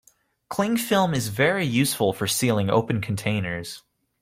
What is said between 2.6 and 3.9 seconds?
open containers